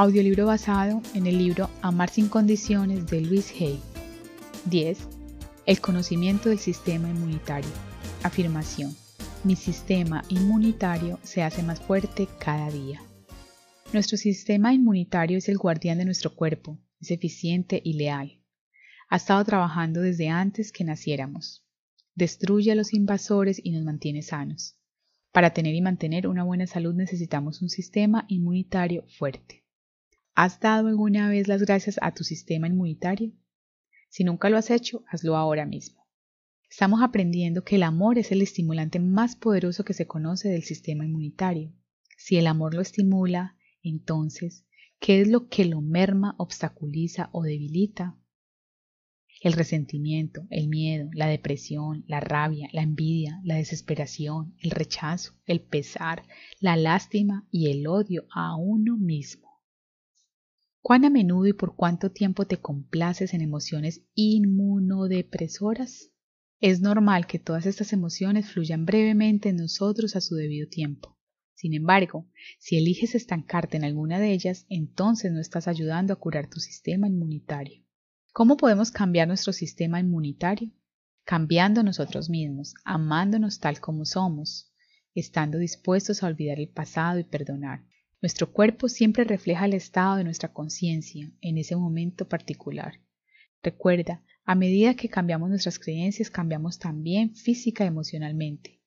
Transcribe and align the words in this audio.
Audiolibro 0.00 0.46
basado 0.46 1.02
en 1.12 1.26
el 1.26 1.38
libro 1.38 1.70
Amar 1.82 2.08
sin 2.08 2.28
condiciones 2.28 3.08
de 3.08 3.20
Luis 3.20 3.52
Hay. 3.60 3.80
10. 4.66 4.96
El 5.66 5.80
conocimiento 5.80 6.50
del 6.50 6.60
sistema 6.60 7.10
inmunitario. 7.10 7.68
Afirmación. 8.22 8.94
Mi 9.42 9.56
sistema 9.56 10.22
inmunitario 10.28 11.18
se 11.24 11.42
hace 11.42 11.64
más 11.64 11.80
fuerte 11.80 12.28
cada 12.38 12.70
día. 12.70 13.02
Nuestro 13.92 14.16
sistema 14.16 14.72
inmunitario 14.72 15.36
es 15.36 15.48
el 15.48 15.58
guardián 15.58 15.98
de 15.98 16.04
nuestro 16.04 16.32
cuerpo, 16.32 16.78
es 17.00 17.10
eficiente 17.10 17.82
y 17.82 17.94
leal. 17.94 18.40
Ha 19.08 19.16
estado 19.16 19.44
trabajando 19.44 20.00
desde 20.00 20.28
antes 20.28 20.70
que 20.70 20.84
naciéramos. 20.84 21.66
Destruye 22.14 22.70
a 22.70 22.76
los 22.76 22.94
invasores 22.94 23.60
y 23.60 23.72
nos 23.72 23.82
mantiene 23.82 24.22
sanos. 24.22 24.78
Para 25.32 25.52
tener 25.52 25.74
y 25.74 25.82
mantener 25.82 26.28
una 26.28 26.44
buena 26.44 26.68
salud 26.68 26.94
necesitamos 26.94 27.62
un 27.62 27.68
sistema 27.68 28.26
inmunitario 28.28 29.04
fuerte. 29.18 29.64
¿Has 30.40 30.60
dado 30.60 30.86
alguna 30.86 31.28
vez 31.28 31.48
las 31.48 31.62
gracias 31.62 31.98
a 32.00 32.14
tu 32.14 32.22
sistema 32.22 32.68
inmunitario? 32.68 33.32
Si 34.08 34.22
nunca 34.22 34.48
lo 34.48 34.56
has 34.56 34.70
hecho, 34.70 35.02
hazlo 35.08 35.36
ahora 35.36 35.66
mismo. 35.66 36.06
Estamos 36.70 37.02
aprendiendo 37.02 37.64
que 37.64 37.74
el 37.74 37.82
amor 37.82 38.18
es 38.18 38.30
el 38.30 38.40
estimulante 38.40 39.00
más 39.00 39.34
poderoso 39.34 39.84
que 39.84 39.94
se 39.94 40.06
conoce 40.06 40.48
del 40.48 40.62
sistema 40.62 41.04
inmunitario. 41.04 41.72
Si 42.16 42.36
el 42.36 42.46
amor 42.46 42.74
lo 42.74 42.82
estimula, 42.82 43.56
entonces, 43.82 44.64
¿qué 45.00 45.22
es 45.22 45.26
lo 45.26 45.48
que 45.48 45.64
lo 45.64 45.80
merma, 45.80 46.36
obstaculiza 46.38 47.30
o 47.32 47.42
debilita? 47.42 48.16
El 49.40 49.54
resentimiento, 49.54 50.46
el 50.50 50.68
miedo, 50.68 51.10
la 51.14 51.26
depresión, 51.26 52.04
la 52.06 52.20
rabia, 52.20 52.68
la 52.72 52.82
envidia, 52.82 53.40
la 53.42 53.56
desesperación, 53.56 54.54
el 54.60 54.70
rechazo, 54.70 55.32
el 55.46 55.62
pesar, 55.62 56.22
la 56.60 56.76
lástima 56.76 57.48
y 57.50 57.72
el 57.72 57.88
odio 57.88 58.28
a 58.32 58.54
uno 58.54 58.96
mismo. 58.96 59.47
¿Cuán 60.80 61.04
a 61.04 61.10
menudo 61.10 61.46
y 61.46 61.52
por 61.52 61.74
cuánto 61.74 62.12
tiempo 62.12 62.46
te 62.46 62.58
complaces 62.58 63.34
en 63.34 63.40
emociones 63.40 64.02
inmunodepresoras? 64.14 66.10
Es 66.60 66.80
normal 66.80 67.26
que 67.26 67.38
todas 67.38 67.66
estas 67.66 67.92
emociones 67.92 68.50
fluyan 68.50 68.86
brevemente 68.86 69.48
en 69.48 69.56
nosotros 69.56 70.16
a 70.16 70.20
su 70.20 70.34
debido 70.36 70.68
tiempo. 70.68 71.16
Sin 71.54 71.74
embargo, 71.74 72.30
si 72.60 72.78
eliges 72.78 73.16
estancarte 73.16 73.76
en 73.76 73.84
alguna 73.84 74.20
de 74.20 74.32
ellas, 74.32 74.64
entonces 74.68 75.32
no 75.32 75.40
estás 75.40 75.66
ayudando 75.66 76.12
a 76.12 76.16
curar 76.16 76.48
tu 76.48 76.60
sistema 76.60 77.08
inmunitario. 77.08 77.84
¿Cómo 78.32 78.56
podemos 78.56 78.92
cambiar 78.92 79.26
nuestro 79.26 79.52
sistema 79.52 79.98
inmunitario? 79.98 80.70
Cambiando 81.24 81.82
nosotros 81.82 82.30
mismos, 82.30 82.74
amándonos 82.84 83.58
tal 83.58 83.80
como 83.80 84.04
somos, 84.04 84.72
estando 85.14 85.58
dispuestos 85.58 86.22
a 86.22 86.28
olvidar 86.28 86.60
el 86.60 86.68
pasado 86.68 87.18
y 87.18 87.24
perdonar. 87.24 87.84
Nuestro 88.20 88.52
cuerpo 88.52 88.88
siempre 88.88 89.22
refleja 89.22 89.66
el 89.66 89.74
estado 89.74 90.16
de 90.16 90.24
nuestra 90.24 90.52
conciencia 90.52 91.30
en 91.40 91.56
ese 91.56 91.76
momento 91.76 92.28
particular. 92.28 93.00
Recuerda, 93.62 94.24
a 94.44 94.56
medida 94.56 94.94
que 94.94 95.08
cambiamos 95.08 95.50
nuestras 95.50 95.78
creencias, 95.78 96.30
cambiamos 96.30 96.78
también 96.78 97.34
física 97.36 97.84
y 97.84 97.88
emocionalmente. 97.88 98.80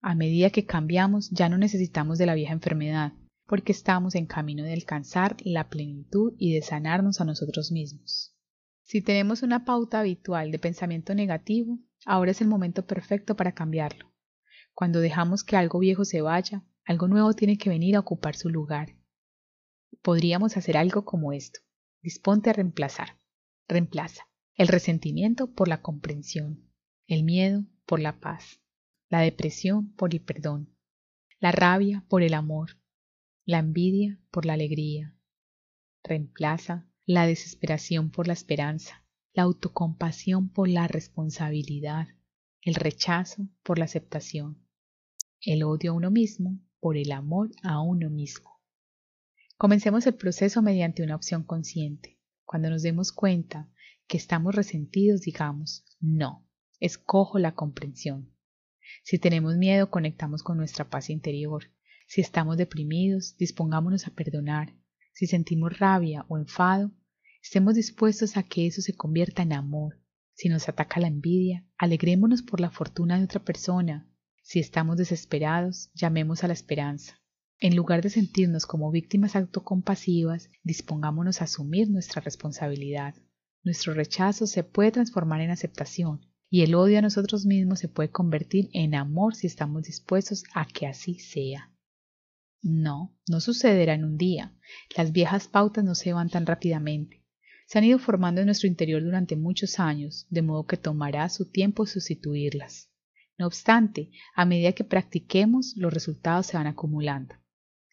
A 0.00 0.16
medida 0.16 0.50
que 0.50 0.66
cambiamos, 0.66 1.30
ya 1.30 1.48
no 1.48 1.56
necesitamos 1.56 2.18
de 2.18 2.26
la 2.26 2.34
vieja 2.34 2.52
enfermedad, 2.52 3.12
porque 3.46 3.70
estamos 3.70 4.16
en 4.16 4.26
camino 4.26 4.64
de 4.64 4.72
alcanzar 4.72 5.36
la 5.44 5.68
plenitud 5.68 6.34
y 6.38 6.54
de 6.54 6.62
sanarnos 6.62 7.20
a 7.20 7.24
nosotros 7.24 7.70
mismos. 7.70 8.36
Si 8.82 9.02
tenemos 9.02 9.42
una 9.42 9.64
pauta 9.64 10.00
habitual 10.00 10.50
de 10.50 10.58
pensamiento 10.58 11.14
negativo, 11.14 11.78
ahora 12.04 12.32
es 12.32 12.40
el 12.40 12.48
momento 12.48 12.84
perfecto 12.86 13.36
para 13.36 13.52
cambiarlo. 13.52 14.12
Cuando 14.74 14.98
dejamos 14.98 15.44
que 15.44 15.56
algo 15.56 15.78
viejo 15.78 16.04
se 16.04 16.22
vaya, 16.22 16.64
algo 16.84 17.06
nuevo 17.06 17.32
tiene 17.32 17.58
que 17.58 17.70
venir 17.70 17.96
a 17.96 18.00
ocupar 18.00 18.34
su 18.34 18.48
lugar. 18.48 18.96
Podríamos 20.02 20.56
hacer 20.56 20.76
algo 20.76 21.04
como 21.04 21.32
esto. 21.32 21.60
Disponte 22.02 22.50
a 22.50 22.54
reemplazar. 22.54 23.20
Reemplaza 23.68 24.26
el 24.56 24.68
resentimiento 24.68 25.52
por 25.52 25.68
la 25.68 25.80
comprensión, 25.80 26.68
el 27.06 27.22
miedo 27.22 27.64
por 27.86 28.00
la 28.00 28.20
paz, 28.20 28.60
la 29.08 29.20
depresión 29.20 29.92
por 29.94 30.12
el 30.12 30.20
perdón, 30.20 30.76
la 31.40 31.52
rabia 31.52 32.04
por 32.08 32.22
el 32.22 32.34
amor, 32.34 32.78
la 33.44 33.58
envidia 33.58 34.20
por 34.30 34.44
la 34.44 34.54
alegría. 34.54 35.16
Reemplaza 36.04 36.88
la 37.06 37.26
desesperación 37.26 38.10
por 38.10 38.26
la 38.26 38.32
esperanza, 38.32 39.04
la 39.32 39.44
autocompasión 39.44 40.48
por 40.48 40.68
la 40.68 40.88
responsabilidad, 40.88 42.08
el 42.60 42.74
rechazo 42.74 43.48
por 43.62 43.78
la 43.78 43.86
aceptación, 43.86 44.66
el 45.40 45.62
odio 45.62 45.92
a 45.92 45.94
uno 45.94 46.10
mismo 46.10 46.60
por 46.82 46.96
el 46.96 47.12
amor 47.12 47.52
a 47.62 47.80
uno 47.80 48.10
mismo. 48.10 48.60
Comencemos 49.56 50.04
el 50.08 50.14
proceso 50.14 50.62
mediante 50.62 51.04
una 51.04 51.14
opción 51.14 51.44
consciente. 51.44 52.18
Cuando 52.44 52.70
nos 52.70 52.82
demos 52.82 53.12
cuenta 53.12 53.70
que 54.08 54.16
estamos 54.16 54.56
resentidos, 54.56 55.20
digamos, 55.20 55.84
no, 56.00 56.44
escojo 56.80 57.38
la 57.38 57.54
comprensión. 57.54 58.34
Si 59.04 59.20
tenemos 59.20 59.56
miedo, 59.56 59.90
conectamos 59.90 60.42
con 60.42 60.56
nuestra 60.56 60.90
paz 60.90 61.08
interior. 61.08 61.70
Si 62.08 62.20
estamos 62.20 62.56
deprimidos, 62.56 63.36
dispongámonos 63.36 64.08
a 64.08 64.10
perdonar. 64.10 64.74
Si 65.12 65.28
sentimos 65.28 65.78
rabia 65.78 66.26
o 66.26 66.36
enfado, 66.36 66.90
estemos 67.40 67.76
dispuestos 67.76 68.36
a 68.36 68.42
que 68.42 68.66
eso 68.66 68.82
se 68.82 68.96
convierta 68.96 69.42
en 69.42 69.52
amor. 69.52 70.00
Si 70.34 70.48
nos 70.48 70.68
ataca 70.68 70.98
la 70.98 71.06
envidia, 71.06 71.64
alegrémonos 71.78 72.42
por 72.42 72.58
la 72.58 72.72
fortuna 72.72 73.18
de 73.18 73.24
otra 73.24 73.44
persona. 73.44 74.11
Si 74.52 74.60
estamos 74.60 74.98
desesperados, 74.98 75.90
llamemos 75.94 76.44
a 76.44 76.46
la 76.46 76.52
esperanza. 76.52 77.18
En 77.58 77.74
lugar 77.74 78.02
de 78.02 78.10
sentirnos 78.10 78.66
como 78.66 78.90
víctimas 78.90 79.34
autocompasivas, 79.34 80.50
dispongámonos 80.62 81.40
a 81.40 81.44
asumir 81.44 81.88
nuestra 81.88 82.20
responsabilidad. 82.20 83.14
Nuestro 83.64 83.94
rechazo 83.94 84.46
se 84.46 84.62
puede 84.62 84.92
transformar 84.92 85.40
en 85.40 85.52
aceptación 85.52 86.26
y 86.50 86.60
el 86.60 86.74
odio 86.74 86.98
a 86.98 87.00
nosotros 87.00 87.46
mismos 87.46 87.78
se 87.78 87.88
puede 87.88 88.10
convertir 88.10 88.68
en 88.74 88.94
amor 88.94 89.34
si 89.34 89.46
estamos 89.46 89.84
dispuestos 89.84 90.44
a 90.52 90.66
que 90.66 90.86
así 90.86 91.18
sea. 91.18 91.72
No, 92.60 93.16
no 93.30 93.40
sucederá 93.40 93.94
en 93.94 94.04
un 94.04 94.18
día. 94.18 94.54
Las 94.94 95.12
viejas 95.12 95.48
pautas 95.48 95.82
no 95.82 95.94
se 95.94 96.12
van 96.12 96.28
tan 96.28 96.44
rápidamente. 96.44 97.24
Se 97.66 97.78
han 97.78 97.84
ido 97.84 97.98
formando 97.98 98.42
en 98.42 98.48
nuestro 98.48 98.68
interior 98.68 99.02
durante 99.02 99.34
muchos 99.34 99.80
años, 99.80 100.26
de 100.28 100.42
modo 100.42 100.66
que 100.66 100.76
tomará 100.76 101.30
su 101.30 101.50
tiempo 101.50 101.86
sustituirlas. 101.86 102.91
No 103.38 103.46
obstante, 103.46 104.10
a 104.34 104.44
medida 104.44 104.72
que 104.72 104.84
practiquemos, 104.84 105.74
los 105.76 105.92
resultados 105.92 106.46
se 106.46 106.56
van 106.56 106.66
acumulando. 106.66 107.34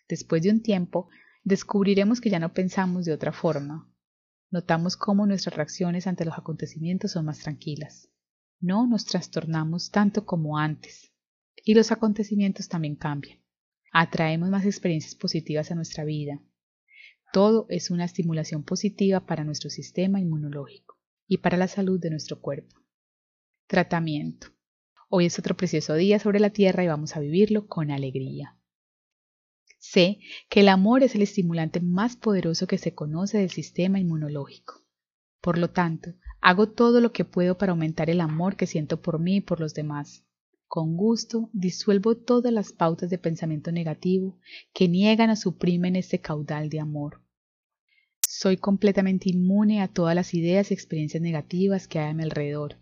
Después 0.07 0.43
de 0.43 0.51
un 0.51 0.61
tiempo, 0.61 1.09
descubriremos 1.43 2.21
que 2.21 2.29
ya 2.29 2.39
no 2.39 2.53
pensamos 2.53 3.05
de 3.05 3.13
otra 3.13 3.31
forma. 3.31 3.91
Notamos 4.51 4.97
cómo 4.97 5.25
nuestras 5.25 5.55
reacciones 5.55 6.07
ante 6.07 6.25
los 6.25 6.37
acontecimientos 6.37 7.11
son 7.11 7.25
más 7.25 7.39
tranquilas. 7.39 8.09
No 8.59 8.87
nos 8.87 9.05
trastornamos 9.05 9.91
tanto 9.91 10.25
como 10.25 10.57
antes. 10.57 11.13
Y 11.63 11.75
los 11.75 11.91
acontecimientos 11.91 12.67
también 12.67 12.95
cambian 12.95 13.39
atraemos 13.91 14.49
más 14.49 14.65
experiencias 14.65 15.15
positivas 15.15 15.71
a 15.71 15.75
nuestra 15.75 16.03
vida. 16.03 16.41
Todo 17.31 17.65
es 17.69 17.91
una 17.91 18.05
estimulación 18.05 18.63
positiva 18.63 19.25
para 19.25 19.43
nuestro 19.43 19.69
sistema 19.69 20.19
inmunológico 20.19 20.97
y 21.27 21.37
para 21.37 21.57
la 21.57 21.67
salud 21.67 21.99
de 21.99 22.09
nuestro 22.09 22.41
cuerpo. 22.41 22.75
Tratamiento. 23.67 24.47
Hoy 25.11 25.25
es 25.25 25.39
otro 25.39 25.57
precioso 25.57 25.95
día 25.95 26.19
sobre 26.19 26.39
la 26.39 26.51
Tierra 26.51 26.83
y 26.83 26.87
vamos 26.87 27.15
a 27.15 27.19
vivirlo 27.19 27.65
con 27.65 27.89
alegría. 27.89 28.55
Sé 29.79 30.19
que 30.49 30.59
el 30.59 30.69
amor 30.69 31.01
es 31.01 31.15
el 31.15 31.23
estimulante 31.23 31.79
más 31.79 32.15
poderoso 32.15 32.67
que 32.67 32.77
se 32.77 32.93
conoce 32.93 33.39
del 33.39 33.49
sistema 33.49 33.99
inmunológico. 33.99 34.85
Por 35.41 35.57
lo 35.57 35.71
tanto, 35.71 36.13
hago 36.41 36.69
todo 36.69 37.01
lo 37.01 37.11
que 37.11 37.25
puedo 37.25 37.57
para 37.57 37.71
aumentar 37.71 38.11
el 38.11 38.21
amor 38.21 38.55
que 38.55 38.67
siento 38.67 39.01
por 39.01 39.17
mí 39.19 39.37
y 39.37 39.41
por 39.41 39.59
los 39.59 39.73
demás. 39.73 40.25
Con 40.67 40.95
gusto 40.95 41.49
disuelvo 41.53 42.15
todas 42.15 42.53
las 42.53 42.71
pautas 42.71 43.09
de 43.09 43.17
pensamiento 43.17 43.71
negativo 43.71 44.37
que 44.73 44.87
niegan 44.87 45.31
o 45.31 45.35
suprimen 45.35 45.95
este 45.95 46.21
caudal 46.21 46.69
de 46.69 46.81
amor. 46.81 47.23
Soy 48.21 48.57
completamente 48.57 49.31
inmune 49.31 49.81
a 49.81 49.87
todas 49.87 50.13
las 50.13 50.35
ideas 50.35 50.69
y 50.69 50.75
experiencias 50.75 51.23
negativas 51.23 51.87
que 51.87 51.97
hay 51.97 52.11
a 52.11 52.13
mi 52.13 52.21
alrededor. 52.21 52.77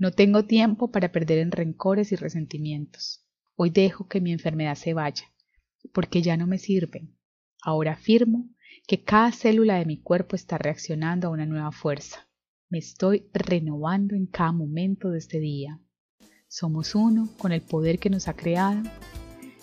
No 0.00 0.12
tengo 0.12 0.46
tiempo 0.46 0.90
para 0.90 1.12
perder 1.12 1.36
en 1.40 1.52
rencores 1.52 2.10
y 2.10 2.16
resentimientos. 2.16 3.22
Hoy 3.54 3.68
dejo 3.68 4.08
que 4.08 4.22
mi 4.22 4.32
enfermedad 4.32 4.74
se 4.74 4.94
vaya, 4.94 5.24
porque 5.92 6.22
ya 6.22 6.38
no 6.38 6.46
me 6.46 6.56
sirven. 6.56 7.18
Ahora 7.60 7.92
afirmo 7.92 8.48
que 8.88 9.04
cada 9.04 9.30
célula 9.30 9.74
de 9.74 9.84
mi 9.84 10.00
cuerpo 10.00 10.36
está 10.36 10.56
reaccionando 10.56 11.28
a 11.28 11.30
una 11.30 11.44
nueva 11.44 11.70
fuerza. 11.70 12.30
Me 12.70 12.78
estoy 12.78 13.28
renovando 13.34 14.16
en 14.16 14.24
cada 14.24 14.52
momento 14.52 15.10
de 15.10 15.18
este 15.18 15.38
día. 15.38 15.78
Somos 16.48 16.94
uno 16.94 17.28
con 17.36 17.52
el 17.52 17.60
poder 17.60 17.98
que 17.98 18.08
nos 18.08 18.26
ha 18.26 18.32
creado. 18.32 18.82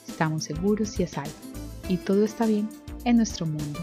Estamos 0.08 0.44
seguros 0.44 1.00
y 1.00 1.04
a 1.04 1.08
salvo. 1.08 1.34
Y 1.90 1.98
todo 1.98 2.24
está 2.24 2.46
bien 2.46 2.70
en 3.06 3.18
nuestro 3.18 3.48
mundo. 3.48 3.80